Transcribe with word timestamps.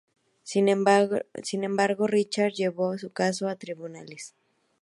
Sin 0.41 0.67
embargo, 0.67 1.19
Richards 2.09 2.57
llevó 2.57 2.97
su 2.97 3.11
caso 3.11 3.47
a 3.47 3.57
tribunales. 3.57 4.33